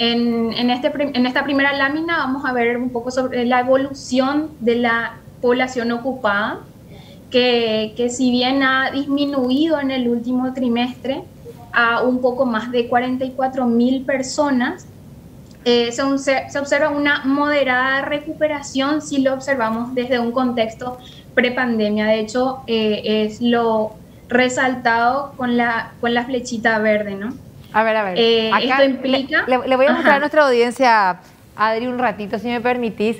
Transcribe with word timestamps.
En, 0.00 0.54
en, 0.54 0.70
este, 0.70 0.90
en 0.96 1.26
esta 1.26 1.44
primera 1.44 1.74
lámina 1.74 2.16
vamos 2.16 2.46
a 2.46 2.54
ver 2.54 2.78
un 2.78 2.88
poco 2.88 3.10
sobre 3.10 3.44
la 3.44 3.60
evolución 3.60 4.48
de 4.60 4.76
la 4.76 5.18
población 5.42 5.92
ocupada, 5.92 6.60
que, 7.30 7.92
que 7.98 8.08
si 8.08 8.30
bien 8.30 8.62
ha 8.62 8.90
disminuido 8.92 9.78
en 9.78 9.90
el 9.90 10.08
último 10.08 10.54
trimestre 10.54 11.22
a 11.72 12.00
un 12.02 12.22
poco 12.22 12.46
más 12.46 12.72
de 12.72 12.88
44 12.88 13.66
mil 13.66 14.06
personas, 14.06 14.86
eh, 15.66 15.92
se, 15.92 16.02
se, 16.48 16.58
observa 16.58 16.88
una 16.88 17.22
moderada 17.26 18.00
recuperación 18.00 19.02
si 19.02 19.20
lo 19.20 19.34
observamos 19.34 19.94
desde 19.94 20.18
un 20.18 20.32
contexto 20.32 20.96
prepandemia. 21.34 22.06
De 22.06 22.20
hecho, 22.20 22.62
eh, 22.66 23.02
es 23.26 23.42
lo 23.42 23.92
resaltado 24.30 25.34
con 25.36 25.58
la, 25.58 25.92
con 26.00 26.14
la 26.14 26.24
flechita 26.24 26.78
verde, 26.78 27.16
¿no? 27.16 27.34
A 27.72 27.82
ver, 27.82 27.96
a 27.96 28.04
ver. 28.04 28.18
Eh, 28.18 28.50
esto 28.62 28.84
implica... 28.84 29.44
Le, 29.46 29.76
voy 29.76 29.86
a 29.86 29.92
mostrar 29.92 30.16
a 30.16 30.18
nuestra 30.18 30.46
audiencia, 30.46 31.20
Adri, 31.56 31.86
un 31.86 31.98
ratito, 31.98 32.38
si 32.38 32.48
me 32.48 32.60
permitís. 32.60 33.16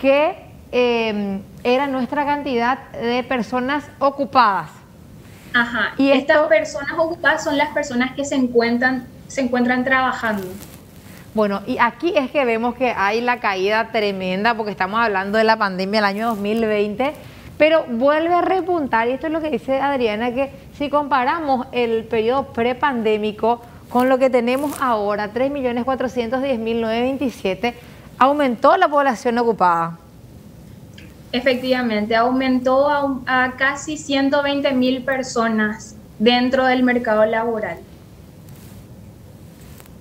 que 0.00 0.34
eh, 0.72 1.40
era 1.62 1.86
nuestra 1.86 2.24
cantidad 2.24 2.90
de 2.92 3.22
personas 3.22 3.84
ocupadas. 3.98 4.70
Ajá. 5.52 5.92
Y 5.98 6.10
estas 6.10 6.46
personas 6.46 6.92
ocupadas 6.96 7.44
son 7.44 7.58
las 7.58 7.68
personas 7.70 8.12
que 8.12 8.24
se 8.24 8.36
encuentran, 8.36 9.06
se 9.28 9.42
encuentran 9.42 9.84
trabajando. 9.84 10.46
Bueno, 11.32 11.62
y 11.66 11.78
aquí 11.78 12.12
es 12.16 12.32
que 12.32 12.44
vemos 12.44 12.74
que 12.74 12.90
hay 12.90 13.20
la 13.20 13.38
caída 13.38 13.92
tremenda 13.92 14.56
porque 14.56 14.72
estamos 14.72 15.00
hablando 15.00 15.38
de 15.38 15.44
la 15.44 15.56
pandemia 15.56 16.00
del 16.00 16.06
año 16.06 16.26
2020, 16.30 17.12
pero 17.56 17.84
vuelve 17.88 18.34
a 18.34 18.40
repuntar, 18.40 19.08
y 19.08 19.12
esto 19.12 19.28
es 19.28 19.32
lo 19.32 19.40
que 19.40 19.50
dice 19.50 19.80
Adriana, 19.80 20.34
que 20.34 20.50
si 20.76 20.90
comparamos 20.90 21.68
el 21.70 22.02
periodo 22.04 22.52
prepandémico 22.52 23.62
con 23.90 24.08
lo 24.08 24.18
que 24.18 24.28
tenemos 24.28 24.72
ahora, 24.80 25.32
3.410.927, 25.32 27.74
aumentó 28.18 28.76
la 28.76 28.88
población 28.88 29.38
ocupada. 29.38 29.98
Efectivamente, 31.32 32.16
aumentó 32.16 32.88
a, 32.88 33.52
casi 33.56 33.96
120 33.96 34.72
mil 34.72 35.04
personas 35.04 35.94
dentro 36.18 36.66
del 36.66 36.82
mercado 36.82 37.24
laboral. 37.24 37.78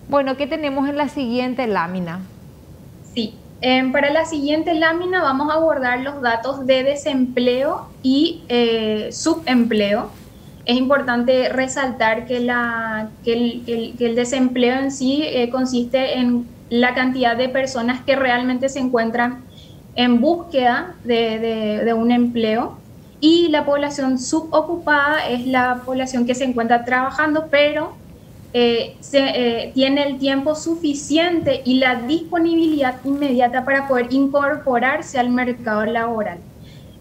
Bueno, 0.09 0.37
¿qué 0.37 0.47
tenemos 0.47 0.89
en 0.89 0.97
la 0.97 1.07
siguiente 1.07 1.67
lámina? 1.67 2.21
Sí, 3.13 3.35
em, 3.61 3.91
para 3.91 4.11
la 4.11 4.25
siguiente 4.25 4.73
lámina 4.73 5.21
vamos 5.21 5.51
a 5.51 5.53
abordar 5.53 5.99
los 5.99 6.19
datos 6.19 6.65
de 6.65 6.83
desempleo 6.83 7.87
y 8.01 8.41
eh, 8.49 9.09
subempleo. 9.11 10.09
Es 10.65 10.77
importante 10.77 11.49
resaltar 11.49 12.25
que, 12.25 12.37
el, 12.37 14.15
desempleo 14.15 14.79
en 14.79 14.91
sí 14.91 15.21
eh, 15.23 15.51
consiste 15.51 16.17
en 16.17 16.47
la 16.71 16.95
cantidad 16.95 17.37
de 17.37 17.47
personas 17.47 18.01
que 18.01 18.15
realmente 18.15 18.67
se 18.67 18.79
encuentran 18.79 19.43
en 19.95 20.21
búsqueda 20.21 20.95
de, 21.03 21.93
un 21.95 22.09
empleo 22.09 22.79
y 23.19 23.49
la 23.49 23.63
población 23.63 24.17
subocupada 24.17 25.27
es 25.27 25.45
la 25.45 25.81
población 25.85 26.25
que 26.25 26.33
se 26.33 26.45
encuentra 26.45 26.83
trabajando, 26.83 27.47
pero 27.51 27.98
eh, 28.51 28.95
se, 28.99 29.19
eh, 29.19 29.71
tiene 29.75 30.07
el 30.07 30.17
tiempo 30.17 30.55
suficiente 30.55 31.61
y 31.65 31.75
la 31.75 31.95
disponibilidad 31.95 32.95
inmediata 33.03 33.63
para 33.63 33.87
poder 33.87 34.07
incorporarse 34.11 35.19
al 35.19 35.29
mercado 35.29 35.85
laboral. 35.85 36.39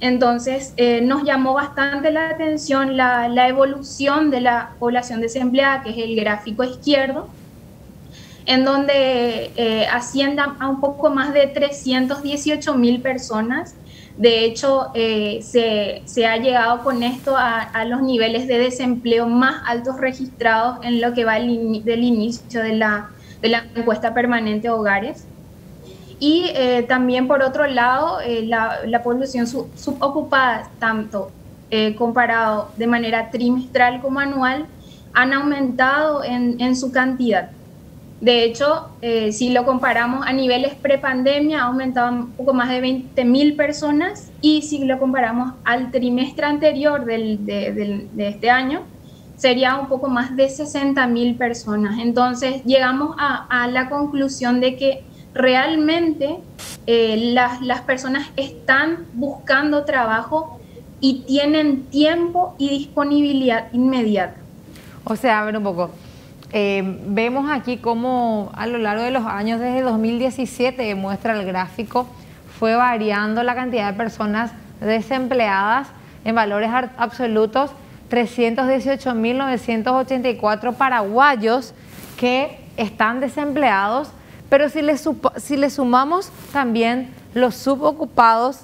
Entonces, 0.00 0.74
eh, 0.76 1.00
nos 1.00 1.24
llamó 1.24 1.54
bastante 1.54 2.12
la 2.12 2.28
atención 2.28 2.98
la, 2.98 3.48
evolución 3.48 4.30
de 4.30 4.42
la 4.42 4.72
población 4.78 5.22
desempleada, 5.22 5.82
que 5.82 5.90
es 5.90 5.96
el 5.96 6.14
gráfico 6.16 6.64
izquierdo, 6.64 7.28
en 8.44 8.64
donde 8.64 9.86
asciendan 9.90 10.56
a 10.60 10.68
un 10.68 10.80
poco 10.80 11.10
más 11.10 11.34
de 11.34 11.46
318 11.46 12.74
mil 12.74 13.00
personas. 13.00 13.74
De 14.18 14.44
hecho, 14.44 14.90
eh, 14.94 15.38
se, 15.42 16.26
ha 16.26 16.36
llegado 16.38 16.82
con 16.82 17.04
esto 17.04 17.36
a, 17.36 17.84
los 17.84 18.02
niveles 18.02 18.48
de 18.48 18.58
desempleo 18.58 19.28
más 19.28 19.62
altos 19.64 19.96
registrados 19.98 20.84
en 20.84 21.00
lo 21.00 21.14
que 21.14 21.24
va 21.24 21.34
del 21.34 22.02
inicio 22.02 22.60
de 22.60 22.74
la, 22.74 23.10
encuesta 23.76 24.14
permanente 24.14 24.70
hogares. 24.70 25.24
Y 26.18 26.50
eh, 26.56 26.84
también, 26.88 27.28
por 27.28 27.44
otro 27.44 27.68
lado, 27.68 28.18
la, 28.42 29.02
población 29.04 29.46
subocupada, 29.46 30.68
tanto 30.80 31.30
comparado 31.96 32.70
de 32.76 32.88
manera 32.88 33.30
trimestral 33.30 34.00
como 34.00 34.18
anual, 34.18 34.66
han 35.14 35.32
aumentado 35.32 36.24
en 36.24 36.74
su 36.74 36.90
cantidad. 36.90 37.50
De 38.20 38.44
hecho, 38.44 38.88
eh, 39.00 39.30
si 39.30 39.50
lo 39.50 39.64
comparamos 39.64 40.26
a 40.26 40.32
niveles 40.32 40.74
prepandemia, 40.74 41.62
ha 41.62 41.66
aumentado 41.66 42.10
un 42.10 42.32
poco 42.32 42.52
más 42.52 42.68
de 42.68 42.80
20 42.80 43.24
mil 43.24 43.54
personas 43.54 44.30
y 44.40 44.62
si 44.62 44.84
lo 44.84 44.98
comparamos 44.98 45.54
al 45.64 45.92
trimestre 45.92 46.44
anterior 46.44 47.04
de, 47.04 48.08
este 48.18 48.50
año, 48.50 48.82
sería 49.36 49.76
un 49.76 49.86
poco 49.86 50.08
más 50.08 50.34
de 50.34 50.48
60 50.48 51.06
mil 51.06 51.36
personas. 51.36 52.00
Entonces, 52.00 52.64
llegamos 52.64 53.14
a, 53.18 53.68
la 53.68 53.88
conclusión 53.88 54.58
de 54.58 54.74
que 54.74 55.04
realmente 55.32 56.38
eh, 56.88 57.30
las, 57.34 57.62
las 57.62 57.82
personas 57.82 58.30
están 58.36 59.06
buscando 59.14 59.84
trabajo 59.84 60.58
y 61.00 61.20
tienen 61.20 61.84
tiempo 61.84 62.56
y 62.58 62.68
disponibilidad 62.70 63.72
inmediata. 63.72 64.34
O 65.04 65.14
sea, 65.14 65.40
a 65.40 65.44
ver 65.44 65.56
un 65.56 65.62
poco 65.62 65.92
eh, 66.50 66.98
vemos 67.06 67.50
aquí 67.50 67.76
cómo 67.76 68.50
a 68.54 68.66
lo 68.66 68.78
largo 68.78 69.02
de 69.02 69.10
los 69.10 69.26
años, 69.26 69.60
desde 69.60 69.82
2017, 69.82 70.94
muestra 70.94 71.38
el 71.38 71.44
gráfico, 71.44 72.08
fue 72.58 72.74
variando 72.74 73.42
la 73.42 73.54
cantidad 73.54 73.92
de 73.92 73.96
personas 73.96 74.52
desempleadas 74.80 75.88
en 76.24 76.34
valores 76.34 76.70
absolutos, 76.96 77.70
318.984 78.10 80.74
paraguayos 80.74 81.74
que 82.16 82.58
están 82.76 83.20
desempleados, 83.20 84.10
pero 84.48 84.70
si 84.70 84.82
le, 84.82 84.96
si 85.36 85.56
le 85.56 85.68
sumamos 85.68 86.30
también 86.52 87.12
los 87.34 87.54
subocupados, 87.54 88.62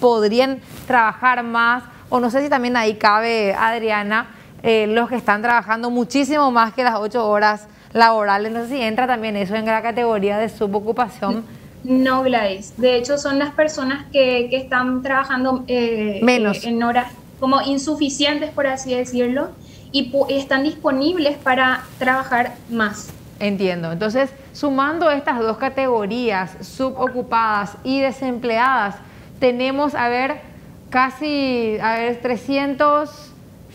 podrían 0.00 0.60
trabajar 0.86 1.42
más, 1.42 1.84
o 2.10 2.20
no 2.20 2.28
sé 2.28 2.42
si 2.42 2.50
también 2.50 2.76
ahí 2.76 2.96
cabe, 2.96 3.54
Adriana, 3.54 4.26
eh, 4.62 4.86
los 4.86 5.08
que 5.08 5.16
están 5.16 5.42
trabajando 5.42 5.90
muchísimo 5.90 6.50
más 6.50 6.72
que 6.72 6.84
las 6.84 6.96
ocho 6.96 7.28
horas 7.28 7.66
laborales. 7.92 8.52
No 8.52 8.62
sé 8.62 8.68
si 8.68 8.80
entra 8.80 9.06
también 9.06 9.36
eso 9.36 9.54
en 9.54 9.66
la 9.66 9.82
categoría 9.82 10.38
de 10.38 10.48
subocupación. 10.48 11.44
No, 11.84 12.22
Gladys. 12.22 12.74
De 12.76 12.96
hecho, 12.96 13.18
son 13.18 13.38
las 13.38 13.52
personas 13.54 14.06
que, 14.12 14.48
que 14.50 14.56
están 14.56 15.02
trabajando 15.02 15.64
eh, 15.66 16.20
Menos. 16.22 16.64
en 16.64 16.82
horas 16.82 17.12
como 17.40 17.60
insuficientes, 17.60 18.50
por 18.50 18.68
así 18.68 18.94
decirlo, 18.94 19.50
y 19.90 20.12
están 20.28 20.62
disponibles 20.62 21.36
para 21.38 21.82
trabajar 21.98 22.54
más. 22.70 23.10
Entiendo. 23.40 23.90
Entonces, 23.90 24.30
sumando 24.52 25.10
estas 25.10 25.40
dos 25.40 25.56
categorías, 25.56 26.56
subocupadas 26.60 27.76
y 27.82 28.00
desempleadas, 28.00 28.94
tenemos, 29.40 29.96
a 29.96 30.08
ver, 30.08 30.40
casi, 30.88 31.76
a 31.82 31.96
ver, 31.96 32.20
300 32.22 33.31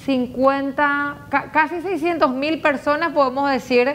50, 0.07 1.17
casi 1.51 1.81
600 1.81 2.31
mil 2.31 2.61
personas 2.61 3.11
podemos 3.11 3.51
decir 3.51 3.93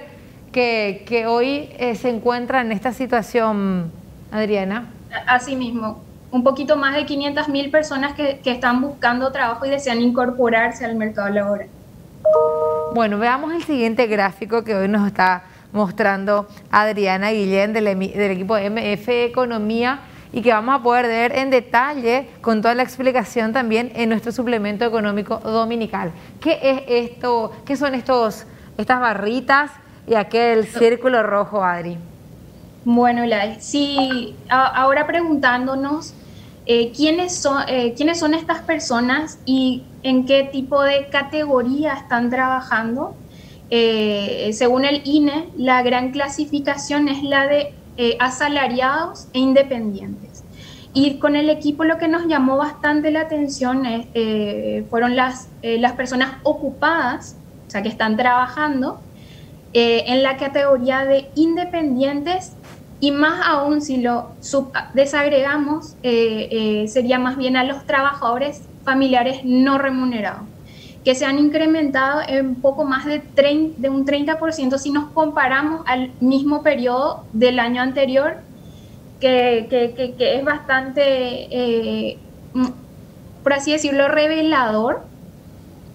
que, 0.52 1.24
hoy 1.26 1.70
eh, 1.78 1.94
se 1.94 2.10
encuentran 2.10 2.66
en 2.66 2.72
esta 2.72 2.92
situación, 2.92 3.90
Adriana. 4.30 4.90
Así 5.26 5.56
mismo, 5.56 6.02
un 6.30 6.44
poquito 6.44 6.76
más 6.76 6.94
de 6.94 7.06
500 7.06 7.48
mil 7.48 7.70
personas 7.70 8.12
que, 8.12 8.40
están 8.44 8.82
buscando 8.82 9.32
trabajo 9.32 9.64
y 9.64 9.70
desean 9.70 10.02
incorporarse 10.02 10.84
al 10.84 10.96
mercado 10.96 11.30
laboral. 11.30 11.68
Bueno, 12.94 13.18
veamos 13.18 13.54
el 13.54 13.62
siguiente 13.62 14.06
gráfico 14.06 14.64
que 14.64 14.74
hoy 14.74 14.88
nos 14.88 15.06
está 15.06 15.44
mostrando 15.72 16.46
Adriana 16.70 17.30
Guillén 17.30 17.72
del, 17.72 17.84
del 17.84 18.30
equipo 18.30 18.58
MF 18.58 19.08
Economía 19.08 20.00
y 20.32 20.42
que 20.42 20.52
vamos 20.52 20.80
a 20.80 20.82
poder 20.82 21.06
ver 21.06 21.36
en 21.36 21.50
detalle 21.50 22.28
con 22.40 22.62
toda 22.62 22.74
la 22.74 22.82
explicación 22.82 23.52
también 23.52 23.92
en 23.94 24.08
nuestro 24.08 24.32
suplemento 24.32 24.84
económico 24.84 25.38
dominical. 25.38 26.12
¿Qué 26.40 26.58
es 26.62 27.10
esto? 27.10 27.52
¿Qué 27.64 27.76
son 27.76 27.94
estos, 27.94 28.46
estas 28.78 29.00
barritas 29.00 29.70
y 30.06 30.14
aquel 30.14 30.66
círculo 30.66 31.22
rojo, 31.22 31.62
Adri? 31.62 31.98
Bueno, 32.84 33.24
Lai, 33.26 33.58
sí, 33.60 34.34
ahora 34.48 35.06
preguntándonos 35.06 36.14
eh, 36.64 36.92
¿quiénes, 36.94 37.34
son, 37.36 37.62
eh, 37.68 37.94
quiénes 37.96 38.20
son 38.20 38.34
estas 38.34 38.60
personas 38.60 39.38
y 39.44 39.82
en 40.02 40.26
qué 40.26 40.44
tipo 40.44 40.82
de 40.82 41.06
categoría 41.08 41.94
están 41.94 42.30
trabajando. 42.30 43.16
Eh, 43.70 44.50
según 44.52 44.84
el 44.84 45.02
INE, 45.04 45.48
la 45.56 45.82
gran 45.82 46.12
clasificación 46.12 47.08
es 47.08 47.22
la 47.22 47.46
de 47.46 47.72
eh, 47.96 48.16
asalariados 48.20 49.28
e 49.32 49.38
independientes. 49.38 50.44
Y 50.94 51.18
con 51.18 51.36
el 51.36 51.48
equipo 51.48 51.84
lo 51.84 51.98
que 51.98 52.08
nos 52.08 52.26
llamó 52.26 52.58
bastante 52.58 53.10
la 53.10 53.22
atención 53.22 53.84
eh, 53.86 54.84
fueron 54.90 55.16
las, 55.16 55.48
las 55.62 55.92
personas 55.92 56.34
ocupadas, 56.42 57.36
o 57.66 57.70
sea, 57.70 57.82
que 57.82 57.88
están 57.88 58.16
trabajando, 58.16 59.00
en 59.74 60.22
la 60.22 60.36
categoría 60.36 61.06
de 61.06 61.30
independientes 61.34 62.52
y 63.00 63.10
más 63.10 63.40
aún 63.46 63.80
si 63.80 63.96
lo 63.96 64.32
desagregamos, 64.92 65.96
sería 66.02 67.18
más 67.18 67.38
bien 67.38 67.56
a 67.56 67.64
los 67.64 67.86
trabajadores 67.86 68.60
familiares 68.84 69.40
no 69.44 69.78
remunerados 69.78 70.51
que 71.04 71.14
se 71.14 71.24
han 71.24 71.38
incrementado 71.38 72.20
en 72.26 72.54
poco 72.56 72.84
más 72.84 73.04
de, 73.06 73.22
de 73.76 73.88
un 73.90 74.06
30% 74.06 74.78
si 74.78 74.90
nos 74.90 75.10
comparamos 75.10 75.82
al 75.86 76.12
mismo 76.20 76.62
periodo 76.62 77.24
del 77.32 77.58
año 77.58 77.82
anterior, 77.82 78.36
que, 79.18 79.66
que, 80.18 80.38
es 80.38 80.44
bastante, 80.44 81.02
eh, 81.02 82.18
mm, 82.54 82.66
por 83.42 83.52
así 83.52 83.72
decirlo, 83.72 84.08
revelador, 84.08 85.02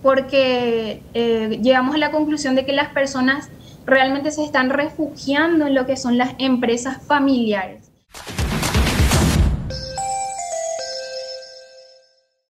porque 0.01 1.01
eh, 1.13 1.59
llegamos 1.62 1.95
a 1.95 1.98
la 1.98 2.12
conclusión 2.12 2.56
de 2.56 2.65
que 2.65 2.74
las 2.74 2.89
personas 2.89 3.50
realmente 3.86 4.31
se 4.31 4.44
están 4.44 4.69
refugiando 4.69 5.68
en 5.68 5.75
lo 5.75 5.86
que 5.86 5.98
son 5.98 6.18
las 6.18 6.36
empresas 6.38 7.01
familiares. 7.06 7.87